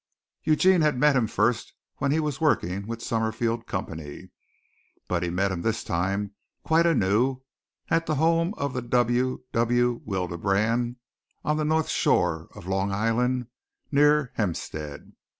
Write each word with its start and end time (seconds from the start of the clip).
Eugene 0.43 0.81
had 0.81 0.97
met 0.97 1.15
him 1.15 1.27
first 1.27 1.73
when 1.97 2.09
he 2.11 2.19
was 2.19 2.41
working 2.41 2.87
with 2.87 2.97
the 2.97 3.05
Summerfield 3.05 3.67
Company, 3.67 4.31
but 5.07 5.21
he 5.21 5.29
met 5.29 5.51
him 5.51 5.61
this 5.61 5.83
time 5.83 6.31
quite 6.63 6.87
anew 6.87 7.43
at 7.89 8.07
the 8.07 8.15
home 8.15 8.55
of 8.57 8.73
the 8.73 8.81
W. 8.81 9.43
W. 9.51 10.01
Willebrand 10.03 10.95
on 11.45 11.57
the 11.57 11.65
North 11.65 11.89
Shore 11.89 12.47
of 12.55 12.65
Long 12.65 12.91
Island 12.91 13.45
near 13.91 14.31
Hempstead. 14.37 15.11